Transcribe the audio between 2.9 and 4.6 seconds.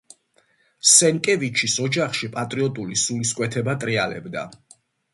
სულისკვეთება ტრიალებდა.